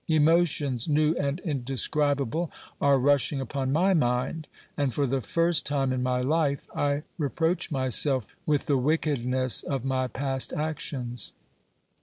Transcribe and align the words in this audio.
Emotions, 0.07 0.89
new 0.89 1.13
and 1.17 1.39
indescribable, 1.41 2.49
are 2.81 2.97
rushing 2.97 3.39
upon 3.39 3.71
my 3.71 3.93
mind: 3.93 4.47
and, 4.75 4.91
for 4.95 5.05
the 5.05 5.21
first 5.21 5.63
time 5.63 5.93
in 5.93 6.01
my 6.01 6.21
life, 6.23 6.67
I 6.75 7.03
reproach 7.19 7.69
myself 7.69 8.25
with 8.47 8.65
the 8.65 8.77
wickedness 8.77 9.61
of 9.61 9.85
my 9.85 10.07
past 10.07 10.53
actions. 10.53 11.33